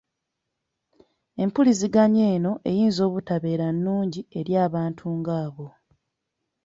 Empuliziganya 1.43 2.23
eno 2.35 2.51
eyinza 2.69 3.01
obutabeera 3.07 3.67
nnungi 3.75 4.21
eri 4.39 4.53
abantu 4.65 5.05
ng’abo. 5.17 5.67